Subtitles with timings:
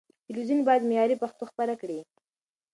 [0.27, 1.99] تلويزيون بايد معياري پښتو خپره کړي.